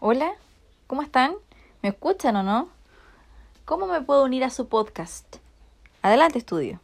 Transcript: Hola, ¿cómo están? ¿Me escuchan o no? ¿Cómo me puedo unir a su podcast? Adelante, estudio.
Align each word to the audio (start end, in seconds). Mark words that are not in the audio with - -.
Hola, 0.00 0.30
¿cómo 0.86 1.02
están? 1.02 1.34
¿Me 1.82 1.88
escuchan 1.88 2.36
o 2.36 2.44
no? 2.44 2.68
¿Cómo 3.64 3.88
me 3.88 4.00
puedo 4.00 4.22
unir 4.22 4.44
a 4.44 4.50
su 4.50 4.68
podcast? 4.68 5.38
Adelante, 6.02 6.38
estudio. 6.38 6.78